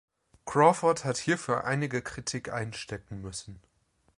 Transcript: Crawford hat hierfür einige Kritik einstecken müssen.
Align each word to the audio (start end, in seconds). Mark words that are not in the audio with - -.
Crawford 0.47 1.05
hat 1.05 1.17
hierfür 1.19 1.65
einige 1.65 2.01
Kritik 2.01 2.51
einstecken 2.51 3.21
müssen. 3.21 3.61